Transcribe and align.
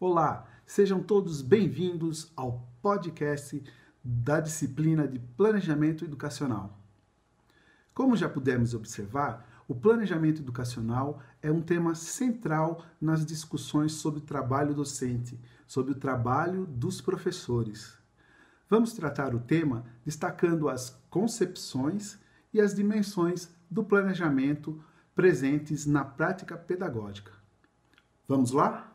Olá, 0.00 0.46
sejam 0.64 1.02
todos 1.02 1.42
bem-vindos 1.42 2.30
ao 2.36 2.64
podcast 2.80 3.60
da 4.04 4.38
disciplina 4.38 5.08
de 5.08 5.18
Planejamento 5.18 6.04
Educacional. 6.04 6.78
Como 7.92 8.16
já 8.16 8.28
pudemos 8.28 8.74
observar, 8.74 9.64
o 9.66 9.74
planejamento 9.74 10.40
educacional 10.40 11.20
é 11.42 11.50
um 11.50 11.60
tema 11.60 11.96
central 11.96 12.86
nas 13.00 13.26
discussões 13.26 13.90
sobre 13.94 14.20
o 14.20 14.22
trabalho 14.22 14.72
docente, 14.72 15.36
sobre 15.66 15.90
o 15.90 15.98
trabalho 15.98 16.64
dos 16.64 17.00
professores. 17.00 17.98
Vamos 18.70 18.92
tratar 18.92 19.34
o 19.34 19.40
tema 19.40 19.84
destacando 20.04 20.68
as 20.68 20.90
concepções 21.10 22.16
e 22.54 22.60
as 22.60 22.72
dimensões 22.72 23.48
do 23.68 23.82
planejamento 23.82 24.80
presentes 25.12 25.86
na 25.86 26.04
prática 26.04 26.56
pedagógica. 26.56 27.32
Vamos 28.28 28.52
lá? 28.52 28.94